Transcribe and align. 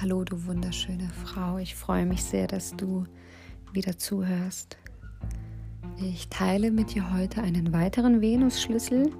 Hallo, 0.00 0.22
du 0.22 0.46
wunderschöne 0.46 1.08
Frau. 1.24 1.58
Ich 1.58 1.74
freue 1.74 2.06
mich 2.06 2.22
sehr, 2.22 2.46
dass 2.46 2.76
du 2.76 3.02
wieder 3.72 3.98
zuhörst. 3.98 4.78
Ich 6.00 6.28
teile 6.28 6.70
mit 6.70 6.94
dir 6.94 7.12
heute 7.12 7.42
einen 7.42 7.72
weiteren 7.72 8.20
Venus-Schlüssel. 8.20 9.10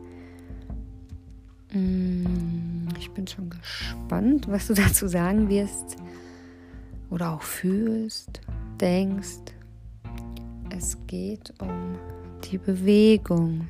Mm, 1.72 2.86
ich 2.96 3.11
bin 3.11 3.27
schon 3.27 3.50
gespannt, 3.50 4.46
was 4.46 4.68
du 4.68 4.75
dazu 4.75 5.09
sagen 5.09 5.49
wirst 5.49 5.96
oder 7.11 7.32
auch 7.32 7.43
fühlst, 7.43 8.40
denkst. 8.81 9.53
Es 10.71 10.96
geht 11.08 11.53
um 11.61 11.99
die 12.49 12.58
Bewegung. 12.58 13.67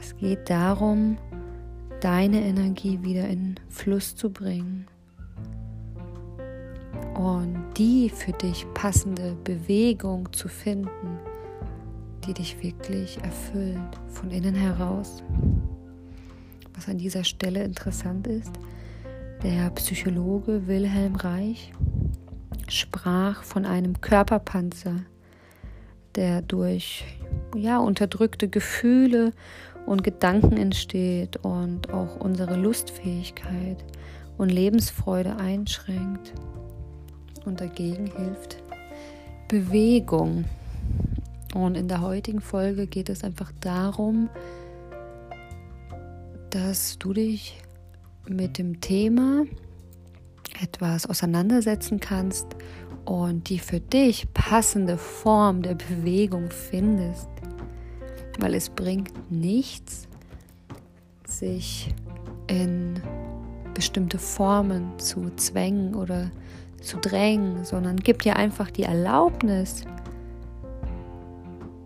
Es 0.00 0.16
geht 0.16 0.48
darum, 0.48 1.18
deine 2.00 2.40
Energie 2.40 3.02
wieder 3.02 3.28
in 3.28 3.60
Fluss 3.68 4.16
zu 4.16 4.30
bringen 4.30 4.86
und 7.14 7.64
die 7.76 8.08
für 8.08 8.32
dich 8.32 8.66
passende 8.74 9.36
Bewegung 9.44 10.32
zu 10.32 10.48
finden, 10.48 11.18
die 12.26 12.34
dich 12.34 12.62
wirklich 12.62 13.18
erfüllt 13.22 13.98
von 14.08 14.30
innen 14.30 14.54
heraus. 14.54 15.22
Was 16.74 16.88
an 16.88 16.98
dieser 16.98 17.24
Stelle 17.24 17.62
interessant 17.62 18.26
ist, 18.26 18.52
der 19.42 19.70
Psychologe 19.70 20.66
Wilhelm 20.66 21.14
Reich 21.16 21.72
sprach 22.68 23.42
von 23.42 23.64
einem 23.64 24.00
Körperpanzer, 24.00 24.96
der 26.14 26.42
durch 26.42 27.04
ja, 27.56 27.78
unterdrückte 27.78 28.48
Gefühle 28.48 29.32
und 29.86 30.04
Gedanken 30.04 30.56
entsteht 30.56 31.38
und 31.38 31.92
auch 31.92 32.16
unsere 32.16 32.56
Lustfähigkeit 32.56 33.84
und 34.38 34.50
Lebensfreude 34.50 35.36
einschränkt. 35.36 36.32
Und 37.44 37.60
dagegen 37.60 38.06
hilft 38.06 38.62
Bewegung. 39.48 40.44
Und 41.54 41.76
in 41.76 41.88
der 41.88 42.00
heutigen 42.00 42.40
Folge 42.40 42.86
geht 42.86 43.08
es 43.08 43.24
einfach 43.24 43.52
darum, 43.60 44.28
dass 46.50 46.98
du 46.98 47.12
dich 47.12 47.60
mit 48.28 48.58
dem 48.58 48.80
Thema 48.80 49.44
etwas 50.60 51.06
auseinandersetzen 51.06 52.00
kannst 52.00 52.46
und 53.04 53.48
die 53.48 53.58
für 53.58 53.80
dich 53.80 54.32
passende 54.34 54.98
Form 54.98 55.62
der 55.62 55.74
Bewegung 55.74 56.50
findest. 56.50 57.28
Weil 58.38 58.54
es 58.54 58.68
bringt 58.68 59.30
nichts, 59.30 60.06
sich 61.26 61.94
in 62.46 63.00
bestimmte 63.74 64.18
Formen 64.18 64.98
zu 64.98 65.30
zwängen 65.36 65.94
oder 65.94 66.30
zu 66.80 66.96
drängen, 66.98 67.64
sondern 67.64 67.96
gib 67.96 68.22
dir 68.22 68.36
einfach 68.36 68.70
die 68.70 68.84
Erlaubnis, 68.84 69.84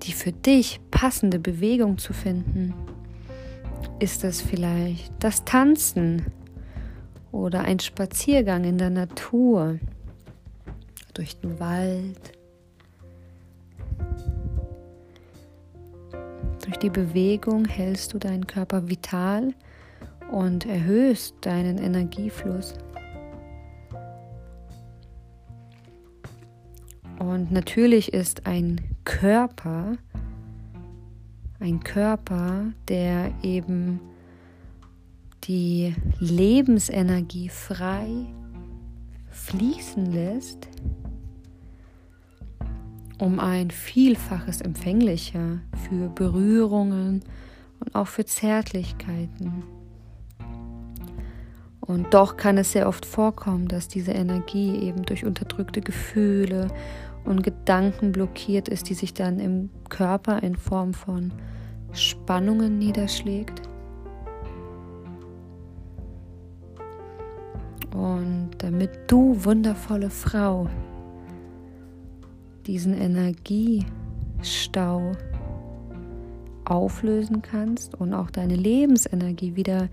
die 0.02 0.12
für 0.12 0.32
dich 0.32 0.80
passende 0.90 1.38
Bewegung 1.38 1.98
zu 1.98 2.12
finden. 2.12 2.74
Ist 3.98 4.24
das 4.24 4.40
vielleicht 4.40 5.12
das 5.20 5.44
Tanzen 5.44 6.26
oder 7.32 7.62
ein 7.62 7.80
Spaziergang 7.80 8.64
in 8.64 8.78
der 8.78 8.90
Natur, 8.90 9.78
durch 11.14 11.38
den 11.38 11.60
Wald, 11.60 12.32
durch 16.64 16.76
die 16.78 16.90
Bewegung 16.90 17.66
hältst 17.66 18.12
du 18.14 18.18
deinen 18.18 18.46
Körper 18.46 18.88
vital 18.88 19.54
und 20.30 20.66
erhöhst 20.66 21.36
deinen 21.42 21.78
Energiefluss. 21.78 22.74
Und 27.34 27.50
natürlich 27.50 28.12
ist 28.12 28.46
ein 28.46 28.80
Körper, 29.02 29.96
ein 31.58 31.80
Körper, 31.82 32.66
der 32.86 33.32
eben 33.42 33.98
die 35.42 35.96
Lebensenergie 36.20 37.48
frei 37.48 38.06
fließen 39.30 40.12
lässt, 40.12 40.68
um 43.18 43.40
ein 43.40 43.72
Vielfaches 43.72 44.60
empfänglicher 44.60 45.58
für 45.88 46.10
Berührungen 46.10 47.24
und 47.80 47.94
auch 47.96 48.06
für 48.06 48.24
Zärtlichkeiten. 48.24 49.64
Und 51.80 52.14
doch 52.14 52.36
kann 52.36 52.58
es 52.58 52.70
sehr 52.70 52.86
oft 52.86 53.04
vorkommen, 53.04 53.66
dass 53.66 53.88
diese 53.88 54.12
Energie 54.12 54.78
eben 54.78 55.02
durch 55.02 55.24
unterdrückte 55.24 55.80
Gefühle 55.80 56.68
und 57.24 57.42
Gedanken 57.42 58.12
blockiert 58.12 58.68
ist, 58.68 58.88
die 58.88 58.94
sich 58.94 59.14
dann 59.14 59.40
im 59.40 59.70
Körper 59.88 60.40
in 60.42 60.56
Form 60.56 60.94
von 60.94 61.32
Spannungen 61.92 62.78
niederschlägt. 62.78 63.62
Und 67.94 68.50
damit 68.58 68.90
du, 69.06 69.44
wundervolle 69.44 70.10
Frau, 70.10 70.68
diesen 72.66 72.94
Energiestau 72.94 75.12
auflösen 76.64 77.42
kannst 77.42 77.94
und 77.94 78.14
auch 78.14 78.30
deine 78.30 78.56
Lebensenergie 78.56 79.54
wieder 79.54 79.88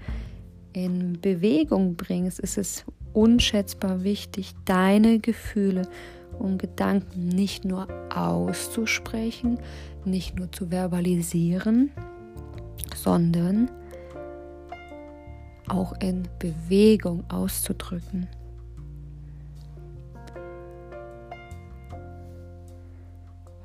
in 0.74 1.20
Bewegung 1.22 1.96
bringst, 1.96 2.40
ist 2.40 2.58
es 2.58 2.86
unschätzbar 3.14 4.04
wichtig, 4.04 4.56
deine 4.66 5.20
Gefühle 5.20 5.84
und 6.40 6.58
Gedanken 6.58 7.28
nicht 7.28 7.66
nur 7.66 7.88
auszusprechen, 8.14 9.60
nicht 10.06 10.38
nur 10.38 10.52
zu 10.52 10.72
verbalisieren, 10.72 11.92
sondern 12.96 13.70
auch 15.68 15.94
in 16.02 16.28
Bewegung 16.40 17.24
auszudrücken. 17.30 18.28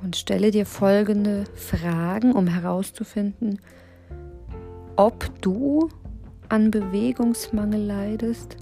Und 0.03 0.15
stelle 0.15 0.53
dir 0.53 0.67
folgende 0.67 1.45
Fragen, 1.55 2.33
um 2.33 2.47
herauszufinden, 2.47 3.61
ob 4.95 5.31
du 5.41 5.89
an 6.49 6.71
Bewegungsmangel 6.71 7.81
leidest 7.81 8.57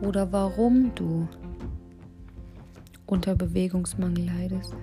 oder 0.00 0.32
warum 0.32 0.94
du 0.94 1.28
unter 3.06 3.34
Bewegungsmangel 3.34 4.26
leidest. 4.26 4.74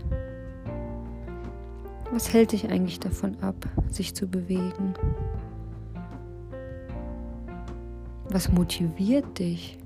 Was 2.12 2.32
hält 2.32 2.52
dich 2.52 2.70
eigentlich 2.70 3.00
davon 3.00 3.38
ab, 3.42 3.56
sich 3.90 4.14
zu 4.14 4.28
bewegen? 4.28 4.94
Was 8.30 8.52
motiviert 8.52 9.40
dich, 9.40 9.78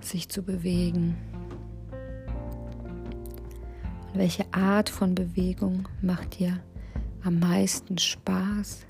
sich 0.00 0.28
zu 0.28 0.42
bewegen? 0.42 1.16
Und 4.12 4.18
welche 4.18 4.44
Art 4.52 4.88
von 4.88 5.14
Bewegung 5.14 5.86
macht 6.02 6.38
dir 6.38 6.60
am 7.22 7.38
meisten 7.38 7.98
Spaß? 7.98 8.86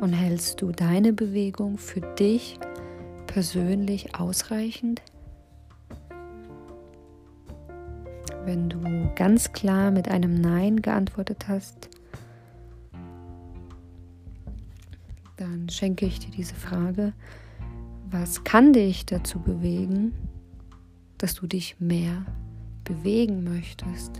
Und 0.00 0.12
hältst 0.12 0.60
du 0.60 0.70
deine 0.70 1.12
Bewegung 1.12 1.78
für 1.78 2.00
dich 2.00 2.58
persönlich 3.34 4.14
ausreichend? 4.14 5.02
Wenn 8.44 8.68
du 8.68 8.78
ganz 9.16 9.52
klar 9.52 9.90
mit 9.90 10.08
einem 10.08 10.40
Nein 10.40 10.82
geantwortet 10.82 11.48
hast, 11.48 11.88
dann 15.36 15.68
schenke 15.68 16.06
ich 16.06 16.20
dir 16.20 16.30
diese 16.30 16.54
Frage, 16.54 17.12
was 18.08 18.44
kann 18.44 18.72
dich 18.72 19.04
dazu 19.04 19.40
bewegen, 19.40 20.12
dass 21.18 21.34
du 21.34 21.48
dich 21.48 21.80
mehr 21.80 22.24
bewegen 22.84 23.42
möchtest? 23.42 24.12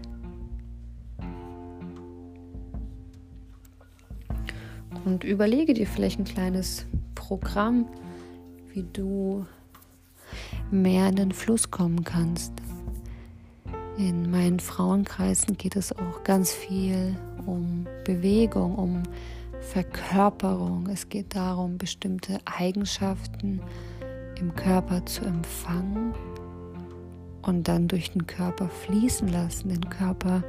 Und 5.05 5.23
überlege 5.23 5.73
dir 5.73 5.87
vielleicht 5.87 6.19
ein 6.19 6.25
kleines 6.25 6.87
Programm, 7.15 7.87
wie 8.75 8.85
du 8.93 9.47
mehr 10.71 11.09
in 11.09 11.17
den 11.17 11.33
Fluss 11.33 11.71
kommen 11.71 12.03
kannst. 12.03 12.53
In 13.97 14.31
meinen 14.31 14.59
Frauenkreisen 14.59 15.57
geht 15.57 15.77
es 15.77 15.93
auch 15.93 16.25
ganz 16.25 16.53
viel 16.53 17.17
um 17.47 17.87
Bewegung, 18.05 18.75
um 18.75 19.05
Verkörperung. 19.61 20.89
Es 20.89 21.09
geht 21.09 21.37
darum, 21.37 21.79
bestimmte 21.79 22.39
Eigenschaften 22.45 23.61
im 24.41 24.53
Körper 24.57 25.07
zu 25.07 25.25
empfangen 25.25 26.13
und 27.43 27.69
dann 27.69 27.87
durch 27.87 28.11
den 28.11 28.27
Körper 28.27 28.69
fließen 28.69 29.29
lassen, 29.29 29.69
den 29.69 29.89
Körper 29.89 30.43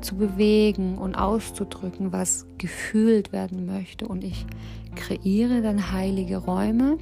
zu 0.00 0.14
bewegen 0.14 0.96
und 0.96 1.16
auszudrücken, 1.16 2.12
was 2.12 2.46
gefühlt 2.58 3.32
werden 3.32 3.66
möchte. 3.66 4.06
Und 4.06 4.22
ich 4.22 4.46
kreiere 4.94 5.60
dann 5.60 5.90
heilige 5.90 6.36
Räume, 6.36 6.98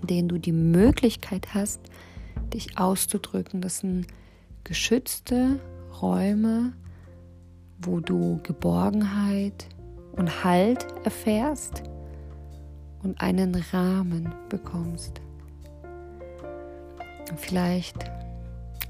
in 0.00 0.06
denen 0.06 0.28
du 0.28 0.38
die 0.38 0.52
Möglichkeit 0.52 1.54
hast, 1.54 1.80
dich 2.52 2.78
auszudrücken. 2.78 3.60
Das 3.60 3.78
sind 3.78 4.06
geschützte 4.64 5.60
Räume, 6.00 6.72
wo 7.82 8.00
du 8.00 8.40
Geborgenheit 8.42 9.66
und 10.12 10.44
Halt 10.44 10.86
erfährst 11.04 11.82
und 13.02 13.20
einen 13.20 13.54
Rahmen 13.72 14.34
bekommst. 14.48 15.20
Vielleicht 17.36 18.10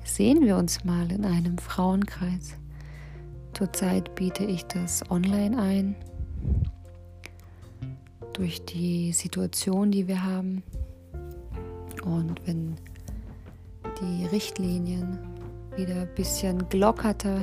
sehen 0.04 0.44
wir 0.44 0.56
uns 0.56 0.84
mal 0.84 1.10
in 1.12 1.24
einem 1.24 1.58
Frauenkreis. 1.58 2.56
Zurzeit 3.52 4.14
biete 4.14 4.44
ich 4.44 4.64
das 4.64 5.08
online 5.10 5.58
ein. 5.58 5.96
Durch 8.32 8.64
die 8.64 9.12
Situation, 9.12 9.90
die 9.90 10.08
wir 10.08 10.24
haben. 10.24 10.62
Und 12.05 12.47
wenn 12.47 12.76
die 14.00 14.26
Richtlinien 14.26 15.19
wieder 15.76 16.02
ein 16.02 16.14
bisschen 16.14 16.69
glockerter 16.69 17.41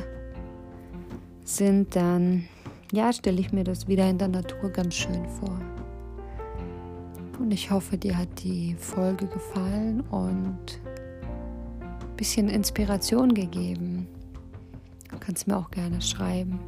sind, 1.44 1.96
dann 1.96 2.46
ja, 2.92 3.12
stelle 3.12 3.40
ich 3.40 3.52
mir 3.52 3.64
das 3.64 3.88
wieder 3.88 4.10
in 4.10 4.18
der 4.18 4.30
Natur 4.30 4.70
ganz 4.70 4.96
schön 4.96 5.26
vor. 5.28 5.60
Und 7.40 7.52
ich 7.52 7.70
hoffe, 7.70 7.98
dir 7.98 8.18
hat 8.18 8.44
die 8.44 8.76
Folge 8.76 9.28
gefallen 9.28 10.02
und 10.10 10.80
ein 11.92 12.16
bisschen 12.16 12.50
Inspiration 12.50 13.34
gegeben. 13.34 14.08
Du 15.10 15.18
kannst 15.20 15.48
mir 15.48 15.58
auch 15.58 15.70
gerne 15.70 16.02
schreiben. 16.02 16.60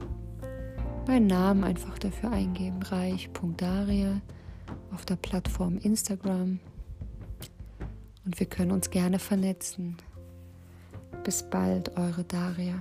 Meinen 1.08 1.28
Namen 1.28 1.64
einfach 1.64 1.98
dafür 1.98 2.32
eingeben, 2.32 2.82
reich.daria 2.84 4.22
auf 4.94 5.06
der 5.06 5.16
Plattform 5.16 5.78
Instagram. 5.80 6.60
Und 8.30 8.40
wir 8.40 8.46
können 8.46 8.70
uns 8.70 8.92
gerne 8.92 9.18
vernetzen. 9.18 9.98
Bis 11.24 11.42
bald, 11.42 11.98
eure 11.98 12.24
Daria. 12.24 12.76